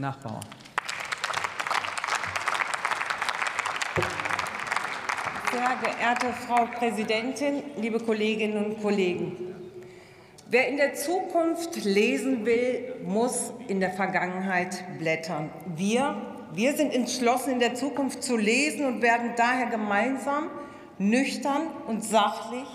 Nachbauer. 0.00 0.40
Sehr 5.52 5.92
geehrte 5.92 6.26
Frau 6.46 6.66
Präsidentin, 6.66 7.62
liebe 7.76 8.00
Kolleginnen 8.00 8.64
und 8.64 8.82
Kollegen! 8.82 9.36
Wer 10.48 10.68
in 10.68 10.78
der 10.78 10.94
Zukunft 10.94 11.84
lesen 11.84 12.46
will, 12.46 12.96
muss 13.04 13.52
in 13.68 13.78
der 13.78 13.92
Vergangenheit 13.92 14.82
blättern. 14.98 15.50
Wir, 15.76 16.16
wir 16.54 16.74
sind 16.76 16.92
entschlossen, 16.92 17.52
in 17.52 17.60
der 17.60 17.74
Zukunft 17.74 18.22
zu 18.22 18.36
lesen 18.36 18.86
und 18.86 19.02
werden 19.02 19.34
daher 19.36 19.66
gemeinsam, 19.66 20.50
nüchtern 20.98 21.68
und 21.86 22.02
sachlich 22.02 22.66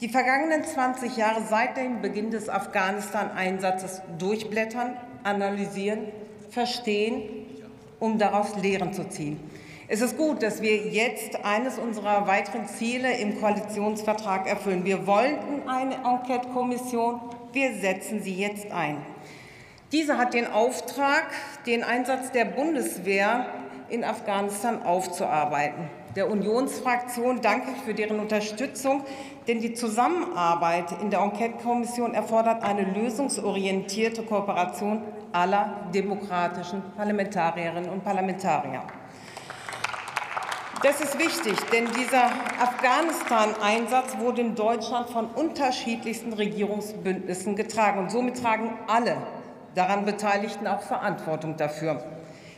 die 0.00 0.08
vergangenen 0.08 0.64
20 0.64 1.16
Jahre 1.18 1.42
seit 1.42 1.76
dem 1.76 2.00
Beginn 2.00 2.30
des 2.30 2.48
Afghanistan-Einsatzes 2.48 4.00
durchblättern, 4.18 4.96
analysieren, 5.24 6.06
verstehen, 6.50 7.22
um 7.98 8.18
daraus 8.18 8.56
Lehren 8.56 8.92
zu 8.92 9.08
ziehen. 9.08 9.38
Es 9.88 10.00
ist 10.00 10.16
gut, 10.16 10.42
dass 10.42 10.62
wir 10.62 10.76
jetzt 10.76 11.44
eines 11.44 11.78
unserer 11.78 12.28
weiteren 12.28 12.68
Ziele 12.68 13.12
im 13.16 13.40
Koalitionsvertrag 13.40 14.46
erfüllen. 14.46 14.84
Wir 14.84 15.06
wollten 15.06 15.68
eine 15.68 15.96
Enquete-Kommission. 15.96 17.20
Wir 17.52 17.74
setzen 17.74 18.22
sie 18.22 18.34
jetzt 18.34 18.70
ein. 18.70 18.98
Diese 19.90 20.16
hat 20.16 20.34
den 20.34 20.46
Auftrag, 20.46 21.24
den 21.66 21.82
Einsatz 21.82 22.30
der 22.30 22.44
Bundeswehr 22.44 23.46
in 23.88 24.04
Afghanistan 24.04 24.84
aufzuarbeiten. 24.84 25.90
Der 26.14 26.30
Unionsfraktion 26.30 27.40
danke 27.40 27.72
ich 27.76 27.82
für 27.82 27.94
deren 27.94 28.20
Unterstützung, 28.20 29.02
denn 29.48 29.60
die 29.60 29.74
Zusammenarbeit 29.74 30.92
in 31.02 31.10
der 31.10 31.20
Enquete-Kommission 31.20 32.14
erfordert 32.14 32.62
eine 32.62 32.82
lösungsorientierte 32.82 34.22
Kooperation 34.22 35.02
aller 35.32 35.88
demokratischen 35.92 36.82
Parlamentarierinnen 36.96 37.90
und 37.90 38.04
Parlamentarier. 38.04 38.82
Das 40.82 40.98
ist 41.02 41.18
wichtig, 41.18 41.58
denn 41.70 41.86
dieser 41.92 42.30
Afghanistan-Einsatz 42.58 44.16
wurde 44.16 44.40
in 44.40 44.54
Deutschland 44.54 45.10
von 45.10 45.26
unterschiedlichsten 45.26 46.32
Regierungsbündnissen 46.32 47.54
getragen. 47.54 47.98
Und 47.98 48.10
somit 48.10 48.40
tragen 48.40 48.78
alle 48.86 49.18
daran 49.74 50.06
Beteiligten 50.06 50.66
auch 50.66 50.80
Verantwortung 50.80 51.58
dafür. 51.58 52.02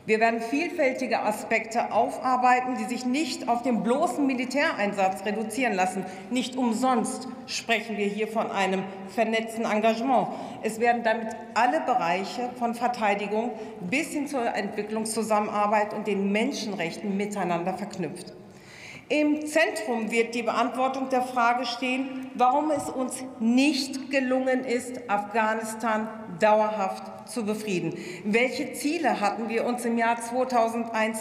Wir 0.04 0.18
werden 0.18 0.40
vielfältige 0.40 1.20
Aspekte 1.20 1.92
aufarbeiten, 1.92 2.74
die 2.76 2.84
sich 2.84 3.06
nicht 3.06 3.48
auf 3.48 3.62
den 3.62 3.84
bloßen 3.84 4.26
Militäreinsatz 4.26 5.24
reduzieren 5.24 5.74
lassen. 5.74 6.04
Nicht 6.28 6.56
umsonst 6.56 7.28
sprechen 7.46 7.96
wir 7.96 8.06
hier 8.06 8.26
von 8.26 8.50
einem 8.50 8.82
vernetzten 9.14 9.64
Engagement. 9.64 10.26
Es 10.64 10.80
werden 10.80 11.04
damit 11.04 11.28
alle 11.54 11.80
Bereiche 11.82 12.50
von 12.58 12.74
Verteidigung 12.74 13.52
bis 13.88 14.08
hin 14.08 14.26
zur 14.26 14.44
Entwicklungszusammenarbeit 14.52 15.94
und 15.94 16.08
den 16.08 16.32
Menschenrechten 16.32 17.16
miteinander 17.16 17.74
verknüpft. 17.74 18.32
Im 19.12 19.46
Zentrum 19.46 20.10
wird 20.10 20.34
die 20.34 20.42
Beantwortung 20.42 21.10
der 21.10 21.20
Frage 21.20 21.66
stehen, 21.66 22.30
warum 22.34 22.70
es 22.70 22.88
uns 22.88 23.22
nicht 23.40 24.10
gelungen 24.10 24.64
ist, 24.64 25.10
Afghanistan 25.10 26.08
dauerhaft 26.40 27.28
zu 27.28 27.44
befrieden. 27.44 27.92
Welche 28.24 28.72
Ziele 28.72 29.20
hatten 29.20 29.50
wir 29.50 29.66
uns 29.66 29.84
im 29.84 29.98
Jahr 29.98 30.18
2001 30.18 31.18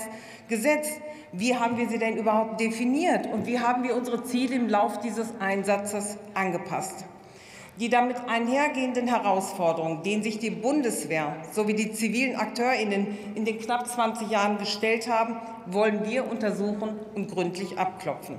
gesetzt? 0.48 1.02
Wie 1.34 1.54
haben 1.58 1.78
wir 1.78 1.90
sie 1.90 2.00
denn 2.00 2.16
überhaupt 2.16 2.62
definiert? 2.62 3.28
Und 3.28 3.46
wie 3.46 3.60
haben 3.60 3.84
wir 3.84 3.94
unsere 3.94 4.24
Ziele 4.24 4.56
im 4.56 4.70
Lauf 4.70 5.02
dieses 5.02 5.28
Einsatzes 5.42 6.18
angepasst? 6.34 7.04
Die 7.80 7.90
damit 7.90 8.18
einhergehenden 8.28 9.08
Herausforderungen, 9.08 10.04
denen 10.04 10.24
sich 10.24 10.40
die 10.40 10.50
Bundeswehr 10.50 11.38
sowie 11.52 11.74
die 11.74 11.92
zivilen 11.92 12.36
AkteurInnen 12.36 13.18
in 13.34 13.46
den 13.46 13.60
knapp 13.60 13.88
20 13.88 14.30
Jahren 14.30 14.58
gestellt 14.58 15.08
haben, 15.08 15.38
wollen 15.68 16.06
wir 16.06 16.30
untersuchen 16.30 17.00
und 17.16 17.32
gründlich 17.32 17.78
abklopfen. 17.80 18.38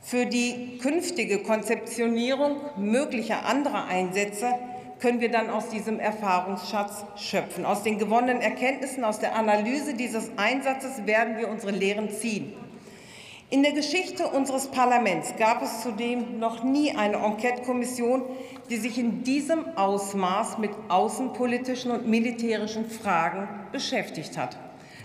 Für 0.00 0.26
die 0.26 0.78
künftige 0.82 1.38
Konzeptionierung 1.44 2.56
möglicher 2.76 3.46
anderer 3.46 3.86
Einsätze 3.86 4.52
können 4.98 5.20
wir 5.20 5.30
dann 5.30 5.48
aus 5.48 5.68
diesem 5.68 6.00
Erfahrungsschatz 6.00 7.04
schöpfen. 7.16 7.64
Aus 7.64 7.84
den 7.84 7.98
gewonnenen 7.98 8.40
Erkenntnissen, 8.40 9.04
aus 9.04 9.20
der 9.20 9.36
Analyse 9.36 9.94
dieses 9.94 10.30
Einsatzes 10.36 11.06
werden 11.06 11.38
wir 11.38 11.48
unsere 11.48 11.72
Lehren 11.72 12.10
ziehen. 12.10 12.52
In 13.52 13.62
der 13.62 13.72
Geschichte 13.72 14.28
unseres 14.28 14.68
Parlaments 14.68 15.34
gab 15.36 15.60
es 15.60 15.82
zudem 15.82 16.38
noch 16.38 16.64
nie 16.64 16.96
eine 16.96 17.18
Enquete-Kommission, 17.18 18.22
die 18.70 18.78
sich 18.78 18.96
in 18.96 19.24
diesem 19.24 19.76
Ausmaß 19.76 20.56
mit 20.56 20.70
außenpolitischen 20.88 21.90
und 21.90 22.08
militärischen 22.08 22.88
Fragen 22.88 23.46
beschäftigt 23.70 24.38
hat. 24.38 24.56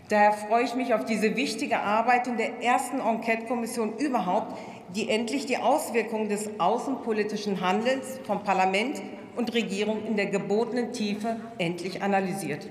Daher 0.08 0.32
freue 0.32 0.64
ich 0.64 0.76
mich 0.76 0.94
auf 0.94 1.04
diese 1.04 1.36
wichtige 1.36 1.82
Arbeit 1.82 2.28
in 2.28 2.38
der 2.38 2.64
ersten 2.64 3.02
Enquete-Kommission 3.02 3.98
überhaupt, 3.98 4.58
die 4.96 5.10
endlich 5.10 5.46
die 5.46 5.58
Auswirkungen 5.58 6.30
des 6.30 6.50
außenpolitischen 6.58 7.60
Handelns 7.60 8.18
vom 8.26 8.46
Parlament 8.46 9.02
und 9.36 9.54
Regierung 9.54 10.06
in 10.06 10.16
der 10.16 10.28
gebotenen 10.28 10.94
Tiefe 10.94 11.36
endlich 11.58 12.02
analysiert. 12.02 12.66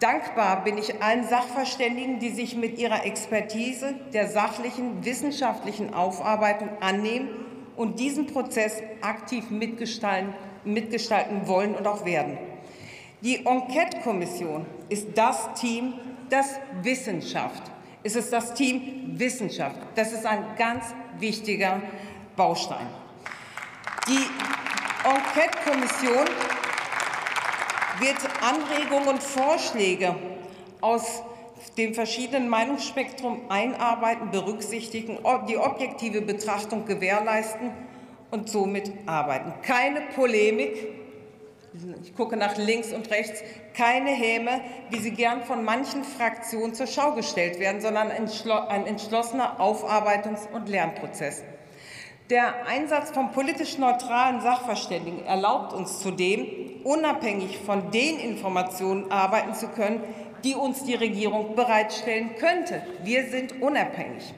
Dankbar 0.00 0.64
bin 0.64 0.76
ich 0.76 1.02
allen 1.02 1.24
Sachverständigen, 1.24 2.18
die 2.18 2.30
sich 2.30 2.56
mit 2.56 2.78
ihrer 2.78 3.06
Expertise 3.06 3.94
der 4.12 4.28
sachlichen 4.28 5.04
wissenschaftlichen 5.04 5.94
Aufarbeitung 5.94 6.68
annehmen 6.80 7.28
und 7.76 8.00
diesen 8.00 8.26
Prozess 8.26 8.82
aktiv 9.00 9.50
mitgestalten, 9.50 10.34
mitgestalten 10.64 11.46
wollen 11.46 11.74
und 11.74 11.86
auch 11.86 12.04
werden. 12.04 12.38
Die 13.20 13.46
Enquete-Kommission 13.46 14.66
ist 14.88 15.08
das 15.14 15.54
Team, 15.54 15.94
das 16.28 16.56
Wissenschaft. 16.82 17.62
Es 18.02 18.16
ist 18.16 18.32
das 18.32 18.52
Team 18.52 19.14
Wissenschaft. 19.18 19.76
Das 19.94 20.12
ist 20.12 20.26
ein 20.26 20.44
ganz 20.58 20.84
wichtiger 21.18 21.80
Baustein. 22.36 22.86
Die 24.08 24.26
Enquete-Kommission 25.08 26.26
wird 28.00 28.16
Anregungen 28.42 29.08
und 29.08 29.22
Vorschläge 29.22 30.14
aus 30.80 31.22
dem 31.76 31.94
verschiedenen 31.94 32.48
Meinungsspektrum 32.48 33.42
einarbeiten, 33.48 34.30
berücksichtigen, 34.30 35.18
die 35.48 35.56
objektive 35.56 36.20
Betrachtung 36.20 36.84
gewährleisten 36.84 37.72
und 38.30 38.48
somit 38.48 38.92
arbeiten. 39.06 39.54
Keine 39.62 40.02
Polemik, 40.14 40.88
ich 42.02 42.14
gucke 42.14 42.36
nach 42.36 42.56
links 42.56 42.92
und 42.92 43.10
rechts, 43.10 43.42
keine 43.76 44.10
Häme, 44.10 44.60
wie 44.90 45.00
sie 45.00 45.10
gern 45.10 45.42
von 45.42 45.64
manchen 45.64 46.04
Fraktionen 46.04 46.74
zur 46.74 46.86
Schau 46.86 47.12
gestellt 47.12 47.58
werden, 47.58 47.80
sondern 47.80 48.10
ein 48.10 48.86
entschlossener 48.86 49.60
Aufarbeitungs- 49.60 50.48
und 50.52 50.68
Lernprozess. 50.68 51.42
Der 52.30 52.66
Einsatz 52.66 53.10
von 53.10 53.32
politisch 53.32 53.76
neutralen 53.76 54.40
Sachverständigen 54.40 55.26
erlaubt 55.26 55.74
uns 55.74 56.00
zudem, 56.00 56.46
unabhängig 56.82 57.58
von 57.58 57.90
den 57.90 58.18
Informationen 58.18 59.10
arbeiten 59.12 59.52
zu 59.52 59.68
können, 59.68 60.02
die 60.42 60.54
uns 60.54 60.84
die 60.84 60.94
Regierung 60.94 61.54
bereitstellen 61.54 62.30
könnte. 62.36 62.82
Wir 63.02 63.28
sind 63.28 63.60
unabhängig. 63.60 64.32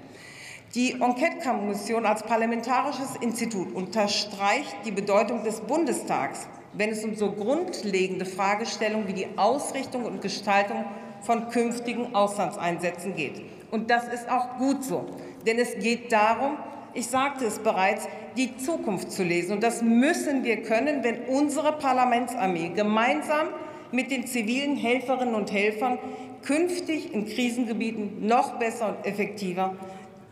Die 0.74 1.00
Enquete-Kommission 1.00 2.06
als 2.06 2.24
parlamentarisches 2.24 3.14
Institut 3.20 3.72
unterstreicht 3.72 4.74
die 4.84 4.90
Bedeutung 4.90 5.44
des 5.44 5.60
Bundestags, 5.60 6.48
wenn 6.72 6.90
es 6.90 7.04
um 7.04 7.14
so 7.14 7.30
grundlegende 7.30 8.24
Fragestellungen 8.24 9.06
wie 9.06 9.12
die 9.12 9.28
Ausrichtung 9.36 10.06
und 10.06 10.22
Gestaltung 10.22 10.84
von 11.20 11.50
künftigen 11.50 12.16
Auslandseinsätzen 12.16 13.14
geht. 13.14 13.42
Und 13.70 13.90
das 13.90 14.08
ist 14.08 14.28
auch 14.28 14.58
gut 14.58 14.82
so, 14.82 15.06
denn 15.46 15.60
es 15.60 15.78
geht 15.78 16.10
darum, 16.10 16.56
ich 16.96 17.06
sagte 17.06 17.44
es 17.44 17.58
bereits, 17.58 18.08
die 18.36 18.56
Zukunft 18.56 19.12
zu 19.12 19.22
lesen. 19.22 19.52
Und 19.52 19.62
das 19.62 19.82
müssen 19.82 20.44
wir 20.44 20.62
können, 20.62 21.04
wenn 21.04 21.24
unsere 21.24 21.72
Parlamentsarmee 21.72 22.70
gemeinsam 22.74 23.48
mit 23.92 24.10
den 24.10 24.26
zivilen 24.26 24.76
Helferinnen 24.76 25.34
und 25.34 25.52
Helfern 25.52 25.98
künftig 26.42 27.12
in 27.12 27.26
Krisengebieten 27.26 28.26
noch 28.26 28.58
besser 28.58 28.88
und 28.88 29.06
effektiver 29.06 29.74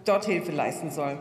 dort 0.05 0.27
Hilfe 0.27 0.53
leisten 0.53 0.91
soll. 0.91 1.19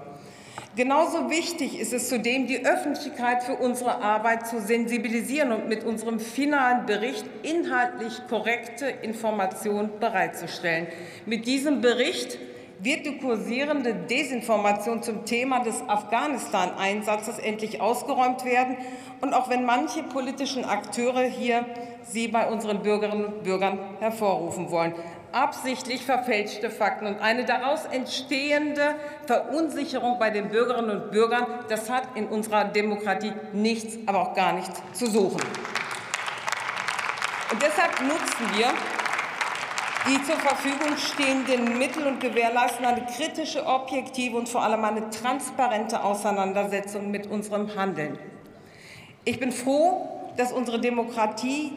Genauso 0.76 1.30
wichtig 1.30 1.80
ist 1.80 1.94
es 1.94 2.10
zudem, 2.10 2.48
die 2.48 2.66
Öffentlichkeit 2.66 3.44
für 3.44 3.56
unsere 3.56 4.02
Arbeit 4.02 4.48
zu 4.48 4.60
sensibilisieren 4.60 5.52
und 5.52 5.70
mit 5.70 5.84
unserem 5.84 6.20
finalen 6.20 6.88
Bericht 6.88 7.26
inhaltlich 7.44 8.14
korrekte 8.28 8.88
Informationen 9.04 9.92
bereitzustellen. 10.00 10.88
Mit 11.28 11.46
diesem 11.46 11.82
Bericht 11.82 12.40
wird 12.84 13.06
die 13.06 13.18
kursierende 13.18 13.94
Desinformation 13.94 15.02
zum 15.02 15.24
Thema 15.26 15.64
des 15.64 15.82
Afghanistan-Einsatzes 15.88 17.40
endlich 17.40 17.80
ausgeräumt 17.80 18.44
werden. 18.44 18.76
Und 19.22 19.34
auch 19.34 19.50
wenn 19.50 19.66
manche 19.66 20.04
politischen 20.04 20.66
Akteure 20.66 21.22
hier 21.24 21.66
sie 22.04 22.28
bei 22.28 22.48
unseren 22.48 22.84
Bürgerinnen 22.84 23.26
und 23.26 23.44
Bürgern 23.44 23.80
hervorrufen 24.02 24.70
wollen, 24.70 24.94
absichtlich 25.32 26.06
verfälschte 26.06 26.70
Fakten 26.70 27.08
und 27.08 27.22
eine 27.22 27.46
daraus 27.46 27.86
entstehende 27.86 28.96
Verunsicherung 29.26 30.20
bei 30.20 30.30
den 30.30 30.50
Bürgerinnen 30.50 31.04
und 31.04 31.12
Bürgern, 31.12 31.48
das 31.70 31.90
hat 31.90 32.04
in 32.16 32.28
unserer 32.28 32.66
Demokratie 32.66 33.32
nichts, 33.54 33.98
aber 34.06 34.20
auch 34.22 34.34
gar 34.36 34.54
nichts 34.54 34.82
zu 34.92 35.08
suchen. 35.08 35.42
Und 37.52 37.62
deshalb 37.62 38.02
nutzen 38.02 38.58
wir 38.58 38.68
die 40.08 40.22
zur 40.24 40.36
Verfügung 40.36 40.98
stehenden 40.98 41.78
Mittel 41.78 42.06
und 42.06 42.20
gewährleisten 42.20 42.86
eine 42.86 43.06
kritische, 43.06 43.66
objektive 43.66 44.38
und 44.38 44.50
vor 44.50 44.64
allem 44.64 44.84
eine 44.84 45.10
transparente 45.10 46.04
Auseinandersetzung 46.04 47.10
mit 47.10 47.28
unserem 47.28 47.76
Handeln. 47.76 48.18
Ich 49.24 49.40
bin 49.40 49.52
froh, 49.52 50.32
dass 50.36 50.52
unsere 50.52 50.80
Demokratie 50.80 51.72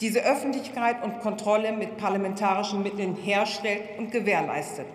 diese 0.00 0.20
Öffentlichkeit 0.20 1.02
und 1.02 1.20
Kontrolle 1.20 1.72
mit 1.72 1.96
parlamentarischen 1.96 2.82
Mitteln 2.82 3.14
herstellt 3.14 3.98
und 3.98 4.10
gewährleistet. 4.10 4.86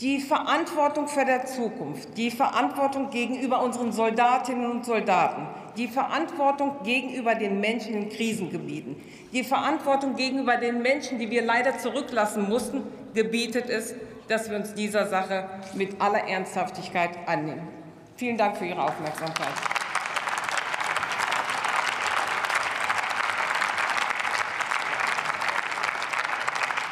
Die 0.00 0.20
Verantwortung 0.20 1.06
für 1.06 1.24
der 1.24 1.46
Zukunft, 1.46 2.16
die 2.16 2.30
Verantwortung 2.30 3.10
gegenüber 3.10 3.62
unseren 3.62 3.92
Soldatinnen 3.92 4.68
und 4.68 4.84
Soldaten, 4.84 5.46
die 5.76 5.86
Verantwortung 5.86 6.82
gegenüber 6.82 7.36
den 7.36 7.60
Menschen 7.60 7.94
in 7.94 8.08
Krisengebieten, 8.08 8.96
die 9.32 9.44
Verantwortung 9.44 10.16
gegenüber 10.16 10.56
den 10.56 10.82
Menschen, 10.82 11.18
die 11.18 11.30
wir 11.30 11.42
leider 11.42 11.78
zurücklassen 11.78 12.48
mussten, 12.48 12.82
gebietet 13.14 13.70
es, 13.70 13.94
dass 14.28 14.50
wir 14.50 14.56
uns 14.56 14.74
dieser 14.74 15.06
Sache 15.06 15.48
mit 15.74 16.00
aller 16.00 16.26
Ernsthaftigkeit 16.26 17.10
annehmen. 17.26 17.68
Vielen 18.16 18.36
Dank 18.36 18.56
für 18.56 18.66
Ihre 18.66 18.82
Aufmerksamkeit. 18.82 19.73